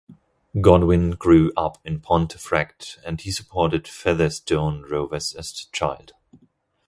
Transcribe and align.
Godwin 0.59 1.11
grew 1.11 1.51
up 1.55 1.77
in 1.85 1.99
Pontefract 1.99 2.97
and 3.05 3.21
supported 3.21 3.87
Featherstone 3.87 4.81
Rovers 4.89 5.35
as 5.35 5.51
a 5.51 5.71
child. 5.77 6.13